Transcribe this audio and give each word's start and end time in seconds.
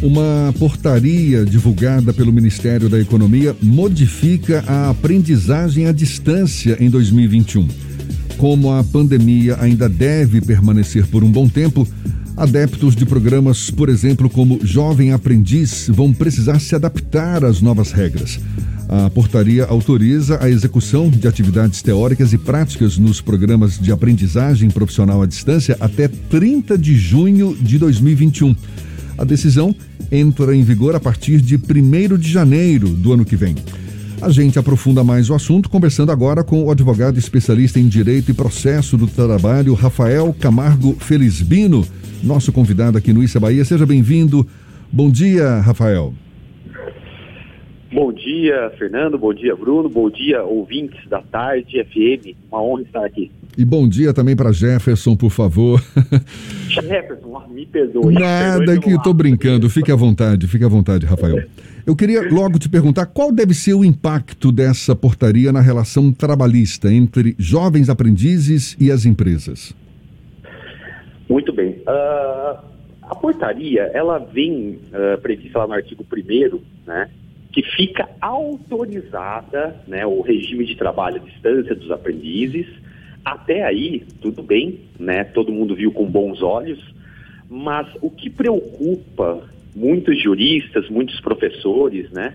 Uma 0.00 0.54
portaria 0.56 1.44
divulgada 1.44 2.12
pelo 2.12 2.32
Ministério 2.32 2.88
da 2.88 3.00
Economia 3.00 3.56
modifica 3.60 4.62
a 4.64 4.90
aprendizagem 4.90 5.86
à 5.86 5.92
distância 5.92 6.76
em 6.78 6.88
2021. 6.88 7.66
Como 8.36 8.72
a 8.72 8.84
pandemia 8.84 9.56
ainda 9.60 9.88
deve 9.88 10.40
permanecer 10.40 11.04
por 11.08 11.24
um 11.24 11.30
bom 11.30 11.48
tempo, 11.48 11.86
adeptos 12.36 12.94
de 12.94 13.04
programas, 13.04 13.72
por 13.72 13.88
exemplo, 13.88 14.30
como 14.30 14.60
Jovem 14.62 15.12
Aprendiz, 15.12 15.88
vão 15.88 16.12
precisar 16.12 16.60
se 16.60 16.76
adaptar 16.76 17.44
às 17.44 17.60
novas 17.60 17.90
regras. 17.90 18.38
A 18.88 19.10
portaria 19.10 19.64
autoriza 19.64 20.38
a 20.40 20.48
execução 20.48 21.10
de 21.10 21.26
atividades 21.26 21.82
teóricas 21.82 22.32
e 22.32 22.38
práticas 22.38 22.96
nos 22.96 23.20
programas 23.20 23.76
de 23.76 23.90
aprendizagem 23.90 24.70
profissional 24.70 25.20
à 25.22 25.26
distância 25.26 25.76
até 25.80 26.06
30 26.06 26.78
de 26.78 26.96
junho 26.96 27.56
de 27.60 27.78
2021. 27.78 28.54
A 29.18 29.24
decisão 29.24 29.74
entra 30.10 30.54
em 30.54 30.62
vigor 30.62 30.94
a 30.94 31.00
partir 31.00 31.40
de 31.40 31.56
1 31.56 32.16
de 32.16 32.30
janeiro 32.30 32.88
do 32.88 33.12
ano 33.12 33.24
que 33.24 33.36
vem. 33.36 33.56
A 34.22 34.30
gente 34.30 34.58
aprofunda 34.58 35.04
mais 35.04 35.28
o 35.28 35.34
assunto 35.34 35.68
conversando 35.68 36.10
agora 36.10 36.42
com 36.42 36.64
o 36.64 36.70
advogado 36.70 37.18
especialista 37.18 37.78
em 37.78 37.86
Direito 37.88 38.30
e 38.30 38.34
Processo 38.34 38.96
do 38.96 39.06
Trabalho, 39.06 39.74
Rafael 39.74 40.34
Camargo 40.38 40.96
Felizbino, 40.98 41.86
nosso 42.22 42.52
convidado 42.52 42.96
aqui 42.96 43.12
no 43.12 43.22
Issa 43.22 43.38
Bahia. 43.38 43.64
Seja 43.64 43.84
bem-vindo. 43.84 44.46
Bom 44.90 45.10
dia, 45.10 45.60
Rafael. 45.60 46.14
Bom 47.90 48.12
dia, 48.12 48.70
Fernando. 48.78 49.18
Bom 49.18 49.32
dia, 49.32 49.56
Bruno. 49.56 49.88
Bom 49.88 50.10
dia, 50.10 50.44
ouvintes 50.44 51.08
da 51.08 51.22
Tarde 51.22 51.82
FM. 51.84 52.36
Uma 52.50 52.62
honra 52.62 52.82
estar 52.82 53.04
aqui. 53.04 53.30
E 53.56 53.64
bom 53.64 53.88
dia 53.88 54.12
também 54.12 54.36
para 54.36 54.52
Jefferson, 54.52 55.16
por 55.16 55.30
favor. 55.30 55.82
Jefferson, 56.68 57.42
me 57.48 57.64
perdoe. 57.64 58.14
Nada 58.14 58.58
perdoe 58.58 58.80
que 58.80 58.90
estou 58.90 59.14
brincando. 59.14 59.70
Fique 59.70 59.90
à 59.90 59.96
vontade, 59.96 60.46
fique 60.46 60.64
à 60.64 60.68
vontade, 60.68 61.06
Rafael. 61.06 61.42
Eu 61.86 61.96
queria 61.96 62.22
logo 62.30 62.58
te 62.58 62.68
perguntar 62.68 63.06
qual 63.06 63.32
deve 63.32 63.54
ser 63.54 63.72
o 63.72 63.82
impacto 63.82 64.52
dessa 64.52 64.94
portaria 64.94 65.50
na 65.50 65.60
relação 65.60 66.12
trabalhista 66.12 66.92
entre 66.92 67.34
jovens 67.38 67.88
aprendizes 67.88 68.76
e 68.78 68.92
as 68.92 69.06
empresas. 69.06 69.74
Muito 71.26 71.52
bem. 71.52 71.82
Uh, 71.86 72.58
a 73.02 73.14
portaria, 73.14 73.90
ela 73.94 74.18
vem 74.18 74.78
uh, 74.92 75.18
prevista 75.22 75.60
lá 75.60 75.66
no 75.66 75.72
artigo 75.72 76.04
1 76.04 76.60
né? 76.86 77.08
Que 77.58 77.62
fica 77.72 78.08
autorizada 78.20 79.74
né, 79.88 80.06
o 80.06 80.20
regime 80.20 80.64
de 80.64 80.76
trabalho 80.76 81.16
à 81.16 81.18
distância 81.18 81.74
dos 81.74 81.90
aprendizes. 81.90 82.68
Até 83.24 83.64
aí, 83.64 84.04
tudo 84.22 84.44
bem, 84.44 84.78
né, 84.96 85.24
todo 85.24 85.50
mundo 85.50 85.74
viu 85.74 85.90
com 85.90 86.06
bons 86.06 86.40
olhos, 86.40 86.78
mas 87.50 87.88
o 88.00 88.12
que 88.12 88.30
preocupa 88.30 89.42
muitos 89.74 90.22
juristas, 90.22 90.88
muitos 90.88 91.18
professores, 91.18 92.08
né, 92.12 92.34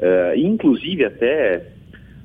uh, 0.00 0.36
inclusive 0.36 1.04
até 1.04 1.64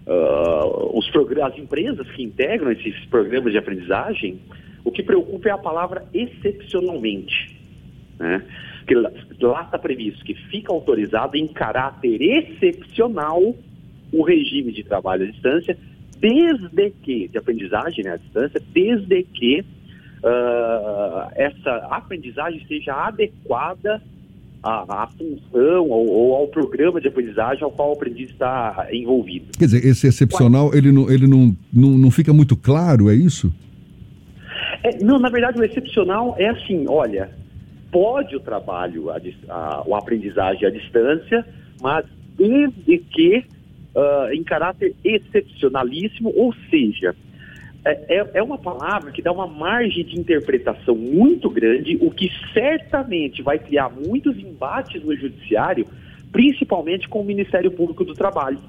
uh, 0.08 0.98
os 0.98 1.08
as 1.40 1.58
empresas 1.60 2.10
que 2.14 2.24
integram 2.24 2.72
esses 2.72 3.06
programas 3.06 3.52
de 3.52 3.60
aprendizagem, 3.60 4.40
o 4.84 4.92
que 4.92 5.04
preocupa 5.04 5.50
é 5.50 5.52
a 5.52 5.58
palavra 5.60 6.04
excepcionalmente. 6.12 7.56
Né? 8.18 8.42
Que 8.86 8.96
lá 8.96 9.64
está 9.64 9.78
previsto 9.78 10.24
que 10.24 10.34
fica 10.34 10.72
autorizado 10.72 11.38
em 11.38 11.48
caráter 11.48 12.22
excepcional 12.22 13.56
o 14.12 14.24
regime 14.24 14.72
de 14.72 14.84
trabalho 14.84 15.24
à 15.24 15.32
distância, 15.32 15.78
desde 16.20 16.92
que, 17.02 17.28
de 17.28 17.38
aprendizagem 17.38 18.04
né, 18.04 18.12
à 18.12 18.18
distância, 18.18 18.62
desde 18.74 19.24
que 19.24 19.62
uh, 19.62 21.32
essa 21.36 21.88
aprendizagem 21.90 22.64
seja 22.68 22.94
adequada 22.94 24.02
à, 24.62 25.04
à 25.04 25.08
função 25.08 25.90
ou, 25.90 26.08
ou, 26.08 26.36
ao 26.36 26.48
programa 26.48 27.02
de 27.02 27.08
aprendizagem 27.08 27.64
ao 27.64 27.72
qual 27.72 27.90
o 27.90 27.94
aprendiz 27.94 28.30
está 28.30 28.88
envolvido. 28.92 29.48
Quer 29.58 29.66
dizer, 29.66 29.86
esse 29.86 30.08
excepcional, 30.08 30.74
ele, 30.74 30.92
não, 30.92 31.12
ele 31.12 31.28
não, 31.28 31.56
não, 31.74 31.90
não 31.98 32.12
fica 32.12 32.32
muito 32.32 32.56
claro, 32.56 33.10
é 33.10 33.16
isso? 33.16 33.52
É, 34.84 35.04
não, 35.04 35.20
na 35.20 35.30
verdade, 35.30 35.60
o 35.60 35.64
excepcional 35.64 36.36
é 36.38 36.50
assim, 36.50 36.86
olha, 36.88 37.30
pode 37.94 38.36
o 38.36 38.40
trabalho, 38.40 39.12
a, 39.12 39.22
a, 39.50 39.84
a 39.88 39.98
aprendizagem 39.98 40.68
à 40.68 40.72
distância, 40.72 41.46
mas 41.80 42.06
desde 42.36 42.98
que 42.98 43.46
uh, 43.96 44.34
em 44.34 44.44
caráter 44.44 44.96
excepcionalíssimo, 45.04 46.34
ou 46.36 46.54
seja, 46.70 47.16
é, 47.86 48.18
é, 48.18 48.30
é 48.36 48.44
uma 48.44 48.58
palavra 48.58 49.12
que 49.12 49.22
dá 49.22 49.32
uma 49.32 49.46
margem 49.46 50.04
de 50.04 50.20
interpretação 50.20 50.96
muito 50.96 51.50
grande, 51.50 51.98
o 52.02 52.10
que 52.10 52.32
certamente 52.52 53.42
vai 53.42 53.60
criar 53.60 53.90
muitos 53.90 54.38
embates 54.38 55.04
no 55.04 55.16
judiciário, 55.16 55.86
principalmente 56.32 57.08
com 57.08 57.22
o 57.22 57.26
Ministério 57.26 57.70
Público 57.70 58.04
do 58.04 58.14
Trabalho, 58.14 58.60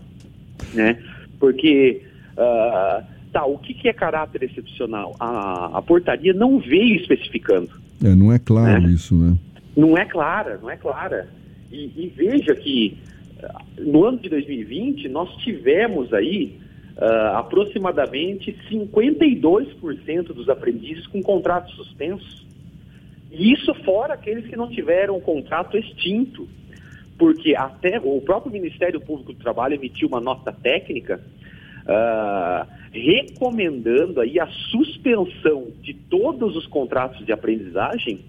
né? 0.75 1.03
Porque 1.39 2.03
uh, 2.33 3.05
tá, 3.33 3.47
o 3.47 3.57
que, 3.57 3.73
que 3.73 3.89
é 3.89 3.93
caráter 3.93 4.43
excepcional? 4.43 5.17
A, 5.19 5.79
a 5.79 5.83
portaria 5.83 6.35
não 6.35 6.59
veio 6.59 6.97
especificando. 6.97 7.84
É, 8.03 8.15
não 8.15 8.33
é 8.33 8.39
claro 8.39 8.83
né? 8.83 8.91
isso, 8.91 9.15
né? 9.15 9.37
Não 9.77 9.97
é 9.97 10.05
clara, 10.05 10.59
não 10.61 10.71
é 10.71 10.77
clara. 10.77 11.29
E, 11.71 11.91
e, 11.97 12.13
veja 12.15 12.55
que 12.55 12.97
ah, 13.43 13.63
no 13.79 14.05
ano 14.05 14.19
de 14.19 14.29
2020 14.29 15.09
nós 15.09 15.35
tivemos 15.39 16.13
aí 16.13 16.59
uh, 16.97 17.37
aproximadamente 17.37 18.57
52% 18.71 20.27
dos 20.27 20.49
aprendizes 20.49 21.07
com 21.09 21.23
contrato 21.23 21.71
suspenso. 21.73 22.47
E 23.33 23.53
isso 23.53 23.75
fora 23.85 24.15
aqueles 24.15 24.47
que 24.47 24.57
não 24.57 24.69
tiveram 24.69 25.21
contrato 25.21 25.77
extinto. 25.77 26.49
Porque 27.19 27.55
até 27.57 28.01
o 28.03 28.21
próprio 28.21 28.53
Ministério 28.53 29.01
Público 29.01 29.33
do 29.33 29.39
Trabalho 29.39 29.75
emitiu 29.75 30.09
uma 30.09 30.21
nota 30.21 30.53
técnica 30.53 31.21
uh, 31.87 32.67
recomendando 32.93 34.21
aí 34.21 34.39
a 34.39 34.47
suspensão 34.47 35.69
de 35.83 35.95
todos 35.95 36.57
os 36.57 36.67
contratos 36.67 37.25
de 37.25 37.33
aprendizagem 37.33 38.21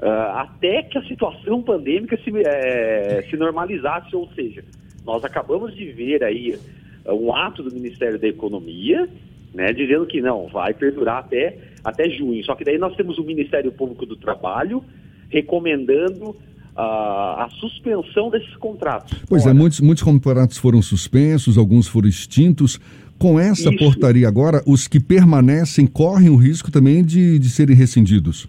uh, 0.00 0.36
até 0.36 0.82
que 0.82 0.98
a 0.98 1.04
situação 1.04 1.62
pandêmica 1.62 2.16
se, 2.18 2.30
é, 2.44 3.26
se 3.28 3.36
normalizasse, 3.36 4.14
ou 4.14 4.28
seja, 4.32 4.64
nós 5.04 5.24
acabamos 5.24 5.74
de 5.74 5.86
ver 5.92 6.24
aí 6.24 6.58
um 7.06 7.34
ato 7.34 7.62
do 7.62 7.72
Ministério 7.72 8.18
da 8.18 8.26
Economia, 8.26 9.08
né, 9.54 9.72
dizendo 9.72 10.06
que 10.06 10.20
não, 10.20 10.48
vai 10.48 10.74
perdurar 10.74 11.18
até, 11.18 11.56
até 11.84 12.10
junho. 12.10 12.44
Só 12.44 12.54
que 12.54 12.64
daí 12.64 12.78
nós 12.78 12.96
temos 12.96 13.16
o 13.18 13.24
Ministério 13.24 13.70
Público 13.72 14.04
do 14.04 14.16
Trabalho 14.16 14.82
recomendando 15.30 16.36
a, 16.76 17.44
a, 17.44 17.48
suspensão 17.58 18.30
desses 18.30 18.54
contratos. 18.56 19.18
Pois 19.28 19.42
é, 19.42 19.48
Ora, 19.48 19.56
é, 19.56 19.58
muitos, 19.58 19.80
muitos 19.80 20.02
contratos 20.04 20.58
foram 20.58 20.82
suspensos, 20.82 21.56
alguns 21.56 21.88
foram 21.88 22.08
extintos. 22.08 22.78
Com 23.18 23.40
essa 23.40 23.70
isso. 23.70 23.78
portaria 23.78 24.28
agora, 24.28 24.62
os 24.66 24.86
que 24.86 25.00
permanecem 25.00 25.86
correm 25.86 26.28
o 26.28 26.36
risco 26.36 26.70
também 26.70 27.02
de, 27.02 27.38
de 27.38 27.48
serem 27.48 27.74
rescindidos? 27.74 28.46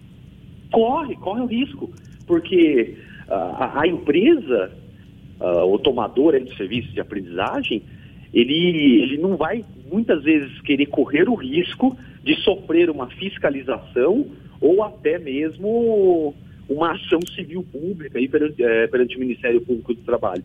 Corre, 0.70 1.16
corre 1.16 1.40
o 1.40 1.46
risco, 1.46 1.90
porque 2.26 2.98
uh, 3.28 3.32
a, 3.32 3.80
a, 3.80 3.88
empresa, 3.88 4.70
uh, 5.40 5.72
o 5.72 5.78
tomador 5.78 6.38
de 6.38 6.54
serviços 6.54 6.92
de 6.92 7.00
aprendizagem, 7.00 7.82
ele, 8.34 9.02
ele 9.02 9.16
não 9.16 9.38
vai 9.38 9.64
muitas 9.90 10.22
vezes 10.22 10.60
querer 10.60 10.84
correr 10.86 11.30
o 11.30 11.34
risco 11.34 11.96
de 12.22 12.34
sofrer 12.42 12.90
uma 12.90 13.06
fiscalização 13.06 14.26
ou 14.60 14.82
até 14.82 15.18
mesmo 15.18 16.34
uma 16.68 16.92
ação 16.92 17.20
civil 17.34 17.64
pública 17.72 18.18
aí 18.18 18.28
perante, 18.28 18.62
é, 18.62 18.86
perante 18.86 19.16
o 19.16 19.20
Ministério 19.20 19.60
Público 19.60 19.94
do 19.94 20.02
Trabalho. 20.02 20.44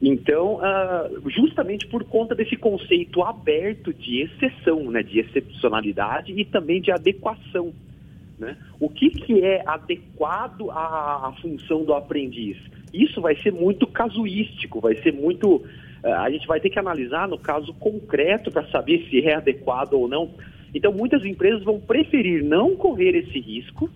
Então, 0.00 0.56
uh, 0.56 1.28
justamente 1.28 1.86
por 1.88 2.04
conta 2.04 2.34
desse 2.34 2.56
conceito 2.56 3.20
aberto 3.22 3.92
de 3.92 4.20
exceção, 4.22 4.90
né, 4.90 5.02
de 5.02 5.18
excepcionalidade 5.18 6.32
e 6.32 6.44
também 6.44 6.80
de 6.80 6.92
adequação. 6.92 7.72
Né? 8.38 8.56
O 8.78 8.88
que, 8.88 9.10
que 9.10 9.44
é 9.44 9.64
adequado 9.66 10.70
à, 10.70 11.28
à 11.28 11.32
função 11.42 11.84
do 11.84 11.92
aprendiz? 11.92 12.56
Isso 12.94 13.20
vai 13.20 13.36
ser 13.42 13.52
muito 13.52 13.88
casuístico, 13.88 14.80
vai 14.80 14.94
ser 15.02 15.12
muito. 15.12 15.56
Uh, 15.56 16.14
a 16.18 16.30
gente 16.30 16.46
vai 16.46 16.60
ter 16.60 16.70
que 16.70 16.78
analisar 16.78 17.26
no 17.26 17.36
caso 17.36 17.74
concreto 17.74 18.52
para 18.52 18.68
saber 18.68 19.04
se 19.10 19.20
é 19.26 19.34
adequado 19.34 19.94
ou 19.94 20.06
não. 20.06 20.30
Então, 20.72 20.92
muitas 20.92 21.24
empresas 21.24 21.64
vão 21.64 21.80
preferir 21.80 22.44
não 22.44 22.76
correr 22.76 23.16
esse 23.16 23.40
risco 23.40 23.90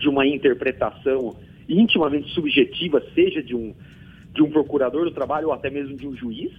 de 0.00 0.08
uma 0.08 0.26
interpretação 0.26 1.36
intimamente 1.68 2.28
subjetiva, 2.30 3.00
seja 3.14 3.40
de 3.40 3.54
um, 3.54 3.72
de 4.34 4.42
um 4.42 4.50
procurador 4.50 5.04
do 5.04 5.12
trabalho 5.12 5.48
ou 5.48 5.52
até 5.52 5.70
mesmo 5.70 5.96
de 5.96 6.08
um 6.08 6.16
juiz, 6.16 6.52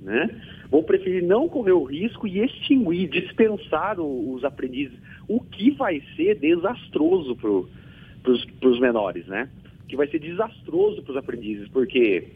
né? 0.00 0.30
Vão 0.70 0.84
preferir 0.84 1.24
não 1.24 1.48
correr 1.48 1.72
o 1.72 1.82
risco 1.82 2.28
e 2.28 2.38
extinguir, 2.38 3.08
dispensar 3.08 3.98
o, 3.98 4.32
os 4.32 4.44
aprendizes, 4.44 4.96
o 5.26 5.40
que 5.40 5.72
vai 5.72 6.00
ser 6.14 6.38
desastroso 6.38 7.34
para 7.34 8.68
os 8.68 8.78
menores, 8.78 9.26
né? 9.26 9.48
Que 9.88 9.96
vai 9.96 10.06
ser 10.06 10.20
desastroso 10.20 11.02
para 11.02 11.12
os 11.12 11.16
aprendizes, 11.16 11.66
porque 11.68 12.28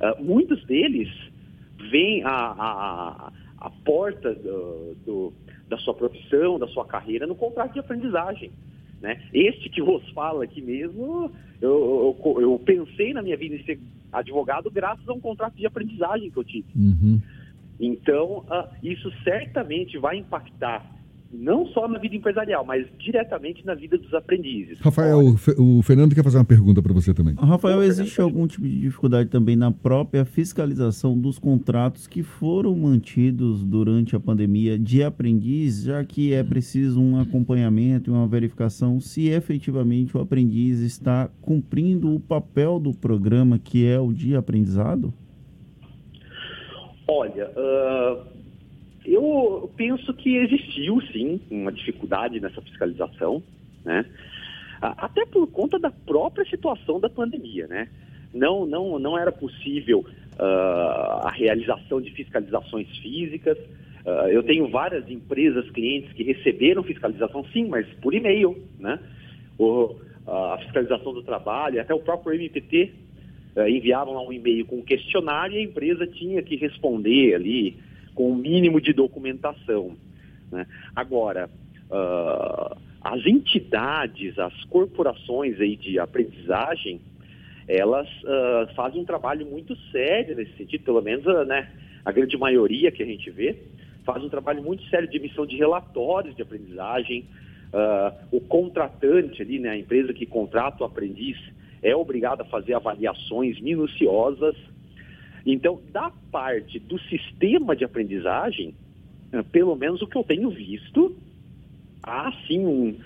uh, 0.00 0.24
muitos 0.24 0.64
deles 0.64 1.10
vêm 1.90 2.22
à, 2.22 2.30
a 2.30 3.32
a 3.62 3.70
porta 3.70 4.34
do, 4.34 4.96
do, 5.06 5.32
da 5.68 5.78
sua 5.78 5.94
profissão, 5.94 6.58
da 6.58 6.66
sua 6.66 6.84
carreira 6.84 7.28
no 7.28 7.36
contrato 7.36 7.74
de 7.74 7.78
aprendizagem. 7.78 8.50
Né? 9.02 9.20
Este 9.34 9.68
que 9.68 9.82
vos 9.82 10.08
fala 10.10 10.44
aqui 10.44 10.62
mesmo, 10.62 11.32
eu, 11.60 12.16
eu, 12.24 12.40
eu, 12.40 12.58
pensei 12.64 13.12
na 13.12 13.20
minha 13.20 13.36
vida 13.36 13.56
em 13.56 13.64
ser 13.64 13.80
advogado 14.12 14.70
graças 14.70 15.06
a 15.08 15.12
um 15.12 15.20
contrato 15.20 15.56
de 15.56 15.66
aprendizagem 15.66 16.30
que 16.30 16.36
eu 16.36 16.44
tive. 16.44 16.68
Uhum. 16.76 17.20
Então, 17.80 18.44
uh, 18.48 18.68
isso 18.80 19.12
certamente 19.24 19.98
vai 19.98 20.18
impactar 20.18 20.88
não 21.32 21.66
só 21.68 21.88
na 21.88 21.98
vida 21.98 22.14
empresarial, 22.14 22.64
mas 22.64 22.86
diretamente 22.98 23.64
na 23.64 23.74
vida 23.74 23.96
dos 23.96 24.12
aprendizes. 24.12 24.78
Rafael, 24.80 25.20
o 25.58 25.82
Fernando 25.82 26.14
quer 26.14 26.22
fazer 26.22 26.36
uma 26.36 26.44
pergunta 26.44 26.82
para 26.82 26.92
você 26.92 27.14
também. 27.14 27.34
Rafael, 27.34 27.82
existe 27.82 28.20
algum 28.20 28.46
tipo 28.46 28.66
de 28.66 28.80
dificuldade 28.80 29.30
também 29.30 29.56
na 29.56 29.70
própria 29.70 30.24
fiscalização 30.24 31.18
dos 31.18 31.38
contratos 31.38 32.06
que 32.06 32.22
foram 32.22 32.76
mantidos 32.76 33.64
durante 33.64 34.14
a 34.14 34.20
pandemia 34.20 34.78
de 34.78 35.02
aprendiz, 35.02 35.82
já 35.82 36.04
que 36.04 36.34
é 36.34 36.44
preciso 36.44 37.00
um 37.00 37.18
acompanhamento 37.18 38.10
e 38.10 38.12
uma 38.12 38.26
verificação 38.26 39.00
se 39.00 39.28
efetivamente 39.28 40.16
o 40.16 40.20
aprendiz 40.20 40.80
está 40.80 41.30
cumprindo 41.40 42.14
o 42.14 42.20
papel 42.20 42.78
do 42.78 42.92
programa 42.92 43.58
que 43.58 43.86
é 43.86 43.98
o 43.98 44.12
de 44.12 44.36
aprendizado? 44.36 45.12
Olha, 47.08 47.50
uh, 47.50 48.41
eu 49.04 49.70
penso 49.76 50.14
que 50.14 50.36
existiu, 50.36 51.00
sim, 51.12 51.40
uma 51.50 51.72
dificuldade 51.72 52.40
nessa 52.40 52.60
fiscalização, 52.60 53.42
né? 53.84 54.04
Até 54.80 55.24
por 55.26 55.46
conta 55.48 55.78
da 55.78 55.90
própria 55.90 56.44
situação 56.44 56.98
da 56.98 57.08
pandemia, 57.08 57.66
né? 57.68 57.88
Não, 58.34 58.66
não, 58.66 58.98
não 58.98 59.16
era 59.16 59.30
possível 59.30 60.00
uh, 60.00 61.26
a 61.26 61.30
realização 61.30 62.00
de 62.00 62.10
fiscalizações 62.10 62.88
físicas. 62.98 63.56
Uh, 64.04 64.28
eu 64.28 64.42
tenho 64.42 64.68
várias 64.68 65.08
empresas, 65.08 65.70
clientes 65.70 66.12
que 66.12 66.24
receberam 66.24 66.82
fiscalização, 66.82 67.44
sim, 67.52 67.68
mas 67.68 67.86
por 68.00 68.14
e-mail, 68.14 68.56
né? 68.78 68.98
O, 69.58 69.94
a 70.26 70.58
fiscalização 70.62 71.12
do 71.12 71.22
trabalho, 71.22 71.80
até 71.80 71.94
o 71.94 72.00
próprio 72.00 72.34
MPT 72.34 72.92
uh, 73.56 73.68
enviavam 73.68 74.14
lá 74.14 74.22
um 74.22 74.32
e-mail 74.32 74.64
com 74.66 74.76
um 74.76 74.82
questionário 74.82 75.56
e 75.56 75.58
a 75.58 75.62
empresa 75.62 76.06
tinha 76.06 76.42
que 76.42 76.56
responder 76.56 77.34
ali 77.34 77.76
com 78.14 78.30
o 78.30 78.36
mínimo 78.36 78.80
de 78.80 78.92
documentação. 78.92 79.96
Né? 80.50 80.66
Agora, 80.94 81.48
uh, 81.90 82.76
as 83.00 83.26
entidades, 83.26 84.38
as 84.38 84.64
corporações 84.64 85.60
aí 85.60 85.76
de 85.76 85.98
aprendizagem, 85.98 87.00
elas 87.66 88.08
uh, 88.22 88.74
fazem 88.74 89.00
um 89.00 89.04
trabalho 89.04 89.46
muito 89.46 89.76
sério 89.90 90.36
nesse 90.36 90.56
sentido, 90.56 90.84
pelo 90.84 91.00
menos 91.00 91.24
uh, 91.26 91.44
né, 91.44 91.70
a 92.04 92.12
grande 92.12 92.36
maioria 92.36 92.92
que 92.92 93.02
a 93.02 93.06
gente 93.06 93.30
vê, 93.30 93.56
faz 94.04 94.22
um 94.22 94.28
trabalho 94.28 94.62
muito 94.62 94.84
sério 94.88 95.08
de 95.08 95.16
emissão 95.16 95.46
de 95.46 95.56
relatórios 95.56 96.34
de 96.34 96.42
aprendizagem. 96.42 97.24
o 98.32 98.40
contratante 98.40 99.40
ali, 99.40 99.60
né, 99.60 99.70
a 99.70 99.76
empresa 99.76 100.12
que 100.12 100.26
contrata 100.26 100.82
o 100.82 100.86
aprendiz, 100.86 101.38
é 101.80 101.94
obrigada 101.94 102.42
a 102.42 102.46
fazer 102.46 102.74
avaliações 102.74 103.60
minuciosas 103.60 104.56
então, 105.44 105.80
da 105.92 106.10
parte 106.30 106.78
do 106.78 106.98
sistema 107.00 107.74
de 107.74 107.84
aprendizagem, 107.84 108.74
eh, 109.32 109.42
pelo 109.42 109.74
menos 109.74 110.00
o 110.00 110.06
que 110.06 110.16
eu 110.16 110.24
tenho 110.24 110.50
visto, 110.50 111.16
há 112.02 112.32
sim 112.46 112.64
um, 112.64 112.96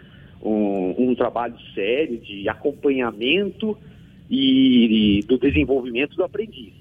um, 0.43 1.11
um 1.11 1.15
trabalho 1.15 1.59
sério 1.75 2.19
de 2.19 2.49
acompanhamento 2.49 3.77
e, 4.29 5.19
e, 5.19 5.27
do 5.27 5.39
desenvolvimento 5.39 6.17
do 6.17 6.25
aprendiz. 6.25 6.75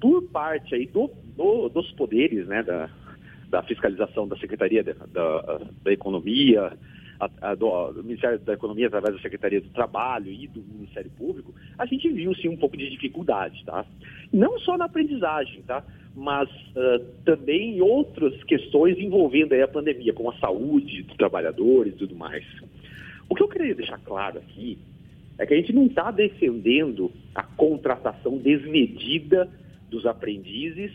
Por 0.00 0.22
parte 0.24 0.74
aí 0.74 0.86
do, 0.86 1.10
do, 1.36 1.68
dos 1.68 1.90
poderes, 1.92 2.46
né, 2.48 2.62
da, 2.62 2.90
da 3.48 3.62
fiscalização 3.62 4.26
da 4.26 4.36
Secretaria 4.36 4.82
da, 4.82 4.94
da, 5.12 5.60
da 5.82 5.92
Economia, 5.92 6.76
a, 7.20 7.50
a, 7.50 7.54
do, 7.54 7.92
do, 7.92 8.02
Ministério 8.02 8.38
da 8.40 8.54
Economia 8.54 8.88
através 8.88 9.14
da 9.14 9.22
Secretaria 9.22 9.60
do 9.60 9.68
Trabalho 9.68 10.32
e 10.32 10.48
do 10.48 10.60
Ministério 10.60 11.10
Público, 11.10 11.51
a 11.82 11.86
gente 11.86 12.08
viu 12.08 12.34
sim 12.36 12.48
um 12.48 12.56
pouco 12.56 12.76
de 12.76 12.88
dificuldade, 12.88 13.64
tá? 13.64 13.84
Não 14.32 14.58
só 14.60 14.78
na 14.78 14.84
aprendizagem, 14.84 15.62
tá? 15.62 15.84
Mas 16.14 16.48
uh, 16.48 17.04
também 17.24 17.78
em 17.78 17.80
outras 17.80 18.42
questões 18.44 18.96
envolvendo 18.98 19.52
a 19.54 19.66
pandemia, 19.66 20.12
como 20.12 20.30
a 20.30 20.38
saúde 20.38 21.02
dos 21.02 21.16
trabalhadores 21.16 21.94
e 21.94 21.96
tudo 21.96 22.14
mais. 22.14 22.44
O 23.28 23.34
que 23.34 23.42
eu 23.42 23.48
queria 23.48 23.74
deixar 23.74 23.98
claro 23.98 24.38
aqui 24.38 24.78
é 25.38 25.46
que 25.46 25.54
a 25.54 25.56
gente 25.56 25.72
não 25.72 25.86
está 25.86 26.10
defendendo 26.10 27.10
a 27.34 27.42
contratação 27.42 28.38
desmedida 28.38 29.48
dos 29.90 30.06
aprendizes 30.06 30.92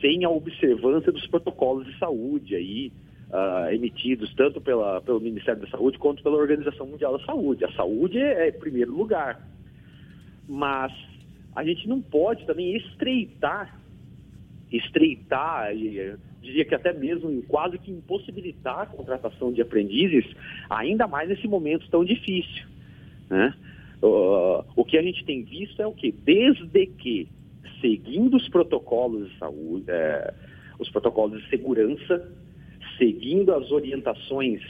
sem 0.00 0.24
a 0.24 0.30
observância 0.30 1.10
dos 1.10 1.26
protocolos 1.26 1.86
de 1.86 1.98
saúde 1.98 2.54
aí, 2.54 2.92
uh, 3.30 3.72
emitidos 3.72 4.32
tanto 4.34 4.60
pela, 4.60 5.00
pelo 5.00 5.18
Ministério 5.18 5.62
da 5.62 5.68
Saúde 5.68 5.98
quanto 5.98 6.22
pela 6.22 6.36
Organização 6.36 6.86
Mundial 6.86 7.18
da 7.18 7.24
Saúde. 7.24 7.64
A 7.64 7.72
saúde 7.72 8.18
é, 8.18 8.48
é 8.48 8.52
primeiro 8.52 8.94
lugar. 8.94 9.53
Mas 10.48 10.92
a 11.54 11.64
gente 11.64 11.88
não 11.88 12.00
pode 12.00 12.44
também 12.46 12.76
estreitar, 12.76 13.80
estreitar, 14.70 15.72
diria 16.42 16.64
que 16.64 16.74
até 16.74 16.92
mesmo 16.92 17.42
quase 17.44 17.78
que 17.78 17.90
impossibilitar 17.90 18.80
a 18.80 18.86
contratação 18.86 19.52
de 19.52 19.62
aprendizes, 19.62 20.24
ainda 20.68 21.06
mais 21.06 21.28
nesse 21.28 21.46
momento 21.46 21.88
tão 21.88 22.04
difícil. 22.04 22.66
Né? 23.30 23.54
Uh, 24.02 24.64
o 24.76 24.84
que 24.84 24.98
a 24.98 25.02
gente 25.02 25.24
tem 25.24 25.42
visto 25.42 25.80
é 25.80 25.86
o 25.86 25.92
que? 25.92 26.12
Desde 26.12 26.86
que, 26.86 27.28
seguindo 27.80 28.36
os 28.36 28.48
protocolos 28.48 29.30
de 29.30 29.38
saúde, 29.38 29.84
é, 29.88 30.34
os 30.78 30.90
protocolos 30.90 31.42
de 31.42 31.48
segurança, 31.48 32.30
seguindo 32.98 33.54
as 33.54 33.70
orientações 33.70 34.60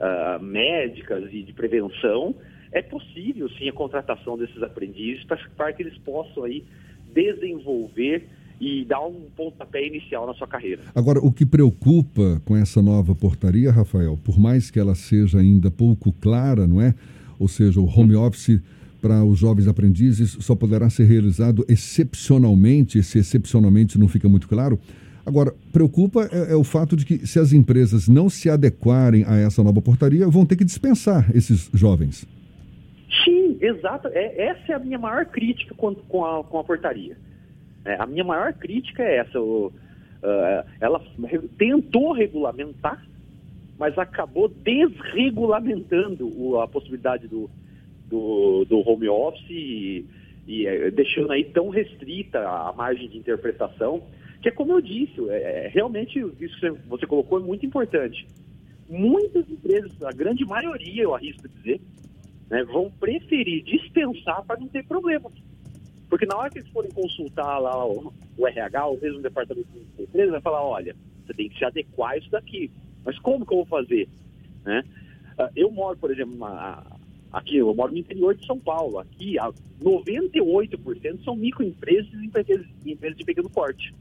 uh, 0.00 0.42
médicas 0.42 1.28
e 1.32 1.42
de 1.42 1.52
prevenção, 1.52 2.34
é 2.72 2.82
possível 2.82 3.48
sim 3.50 3.68
a 3.68 3.72
contratação 3.72 4.36
desses 4.36 4.62
aprendizes 4.62 5.24
para, 5.56 5.72
que 5.72 5.82
eles 5.82 5.96
possam 5.98 6.44
aí 6.44 6.64
desenvolver 7.14 8.26
e 8.60 8.84
dar 8.84 9.00
um 9.00 9.26
pontapé 9.36 9.86
inicial 9.86 10.26
na 10.26 10.34
sua 10.34 10.46
carreira. 10.46 10.82
Agora, 10.94 11.18
o 11.18 11.32
que 11.32 11.44
preocupa 11.44 12.40
com 12.44 12.56
essa 12.56 12.80
nova 12.80 13.14
portaria, 13.14 13.72
Rafael, 13.72 14.16
por 14.24 14.38
mais 14.38 14.70
que 14.70 14.78
ela 14.78 14.94
seja 14.94 15.38
ainda 15.38 15.70
pouco 15.70 16.12
clara, 16.12 16.66
não 16.66 16.80
é? 16.80 16.94
Ou 17.38 17.48
seja, 17.48 17.80
o 17.80 17.86
home 17.86 18.14
office 18.14 18.62
para 19.00 19.24
os 19.24 19.40
jovens 19.40 19.66
aprendizes 19.66 20.36
só 20.40 20.54
poderá 20.54 20.88
ser 20.88 21.04
realizado 21.04 21.64
excepcionalmente, 21.68 22.98
esse 22.98 23.18
excepcionalmente 23.18 23.98
não 23.98 24.06
fica 24.06 24.28
muito 24.28 24.48
claro. 24.48 24.78
Agora, 25.26 25.52
preocupa 25.72 26.28
é, 26.32 26.52
é, 26.52 26.56
o 26.56 26.64
fato 26.64 26.96
de 26.96 27.04
que 27.04 27.26
se 27.26 27.40
as 27.40 27.52
empresas 27.52 28.08
não 28.08 28.30
se 28.30 28.48
adequarem 28.48 29.24
a 29.26 29.36
essa 29.36 29.62
nova 29.62 29.82
portaria, 29.82 30.28
vão 30.28 30.46
ter 30.46 30.54
que 30.54 30.64
dispensar 30.64 31.30
esses 31.34 31.68
jovens. 31.74 32.24
Exato. 33.62 34.08
É, 34.08 34.42
essa 34.42 34.72
é 34.72 34.74
a 34.74 34.78
minha 34.78 34.98
maior 34.98 35.24
crítica 35.26 35.72
com, 35.74 35.94
com, 35.94 36.24
a, 36.24 36.42
com 36.42 36.58
a 36.58 36.64
portaria. 36.64 37.16
É, 37.84 37.94
a 37.94 38.06
minha 38.06 38.24
maior 38.24 38.52
crítica 38.52 39.02
é 39.02 39.18
essa. 39.18 39.40
O, 39.40 39.66
uh, 39.66 40.68
ela 40.80 41.00
tentou 41.56 42.12
regulamentar, 42.12 43.06
mas 43.78 43.96
acabou 43.96 44.48
desregulamentando 44.48 46.26
o, 46.36 46.60
a 46.60 46.66
possibilidade 46.66 47.28
do, 47.28 47.48
do, 48.08 48.64
do 48.64 48.88
home 48.88 49.08
office 49.08 49.48
e, 49.48 50.04
e 50.46 50.66
é, 50.66 50.90
deixando 50.90 51.30
aí 51.30 51.44
tão 51.44 51.68
restrita 51.68 52.40
a 52.40 52.72
margem 52.72 53.08
de 53.08 53.16
interpretação 53.16 54.02
que 54.42 54.48
é 54.48 54.52
como 54.52 54.72
eu 54.72 54.80
disse, 54.80 55.14
é, 55.30 55.66
é, 55.66 55.68
realmente 55.72 56.18
isso 56.40 56.58
que 56.58 56.70
você 56.88 57.06
colocou 57.06 57.38
é 57.38 57.42
muito 57.42 57.64
importante. 57.64 58.26
Muitas 58.88 59.48
empresas, 59.48 60.02
a 60.02 60.10
grande 60.10 60.44
maioria, 60.44 61.04
eu 61.04 61.14
arrisco 61.14 61.48
dizer, 61.48 61.80
né, 62.52 62.62
vão 62.64 62.90
preferir 62.90 63.64
dispensar 63.64 64.44
para 64.44 64.60
não 64.60 64.68
ter 64.68 64.84
problema. 64.84 65.30
Porque 66.10 66.26
na 66.26 66.36
hora 66.36 66.50
que 66.50 66.58
eles 66.58 66.68
forem 66.68 66.90
consultar 66.90 67.58
lá 67.58 67.86
o, 67.86 68.12
o 68.36 68.46
RH, 68.46 68.86
ou 68.86 69.00
mesmo 69.00 69.18
o 69.18 69.22
departamento 69.22 69.66
de 69.72 70.02
empresa, 70.02 70.32
vai 70.32 70.40
falar, 70.42 70.62
olha, 70.62 70.94
você 71.24 71.32
tem 71.32 71.48
que 71.48 71.56
se 71.56 71.64
adequar 71.64 72.10
a 72.10 72.18
isso 72.18 72.30
daqui. 72.30 72.70
Mas 73.02 73.18
como 73.18 73.46
que 73.46 73.54
eu 73.54 73.64
vou 73.64 73.66
fazer? 73.66 74.06
Né? 74.64 74.84
Ah, 75.38 75.50
eu 75.56 75.70
moro, 75.70 75.96
por 75.96 76.10
exemplo, 76.10 76.36
aqui, 77.32 77.56
eu 77.56 77.74
moro 77.74 77.92
no 77.92 77.98
interior 77.98 78.34
de 78.34 78.44
São 78.44 78.58
Paulo. 78.58 78.98
Aqui, 78.98 79.36
98% 79.80 81.24
são 81.24 81.34
microempresas 81.34 82.12
e 82.12 82.26
empresas, 82.26 82.66
empresas 82.84 83.16
de 83.16 83.24
pequeno 83.24 83.48
porte 83.48 83.94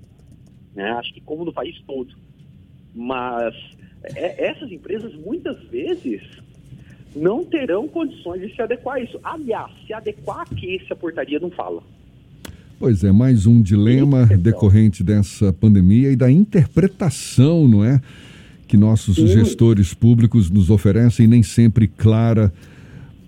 né? 0.76 0.92
acho 0.92 1.14
que 1.14 1.22
como 1.22 1.46
no 1.46 1.54
país 1.54 1.80
todo. 1.86 2.14
Mas 2.94 3.56
é, 4.04 4.48
essas 4.48 4.72
empresas 4.72 5.14
muitas 5.16 5.58
vezes 5.70 6.22
não 7.16 7.44
terão 7.44 7.88
condições 7.88 8.42
de 8.42 8.56
se 8.56 8.62
adequar 8.62 8.98
a 8.98 9.02
isso. 9.02 9.20
Aliás, 9.24 9.72
se 9.86 9.94
adequar 9.94 10.42
a 10.42 10.56
que 10.56 10.78
essa 10.78 10.96
portaria 10.96 11.40
não 11.40 11.50
fala. 11.50 11.82
Pois 12.80 13.04
é, 13.04 13.12
mais 13.12 13.46
um 13.46 13.62
dilema 13.62 14.26
decorrente 14.26 15.04
dessa 15.04 15.54
pandemia 15.54 16.12
e 16.12 16.16
da 16.16 16.32
interpretação, 16.32 17.68
não 17.68 17.86
é? 17.86 18.02
Que 18.68 18.76
nossos 18.76 19.18
Sim. 19.18 19.28
gestores 19.28 19.94
públicos 19.94 20.50
nos 20.50 20.70
oferecem, 20.70 21.28
nem 21.28 21.44
sempre 21.44 21.88
clara 21.88 22.52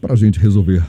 para 0.01 0.13
a 0.13 0.15
gente 0.15 0.39
resolver 0.39 0.83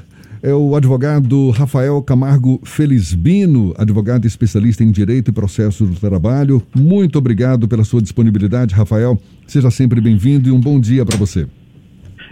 é 0.45 0.53
o 0.53 0.77
advogado 0.77 1.49
Rafael 1.49 2.03
Camargo 2.03 2.61
Felizbino, 2.65 3.75
advogado 3.79 4.27
especialista 4.27 4.85
em 4.85 4.91
Direito 4.91 5.31
e 5.31 5.33
Processo 5.33 5.87
do 5.87 5.99
Trabalho. 5.99 6.63
Muito 6.77 7.17
obrigado 7.17 7.67
pela 7.67 7.83
sua 7.83 8.03
disponibilidade, 8.03 8.75
Rafael. 8.75 9.19
Seja 9.47 9.71
sempre 9.71 10.03
bem-vindo 10.03 10.47
e 10.47 10.53
um 10.53 10.61
bom 10.61 10.79
dia 10.79 11.03
para 11.03 11.17
você. 11.17 11.47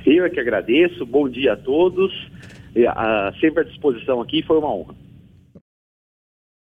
Eu 0.04 0.25
é 0.25 0.30
que 0.30 0.40
agradeço, 0.40 1.06
bom 1.06 1.28
dia 1.28 1.52
a 1.52 1.56
todos, 1.56 2.12
sempre 3.40 3.61
à 3.61 3.64
disposição 3.64 4.21
aqui, 4.21 4.42
foi 4.42 4.59
uma 4.59 4.75
honra. 4.75 4.94